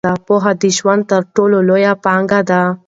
[0.25, 2.61] پوهه د ژوند تر ټولو لویه پانګه ده.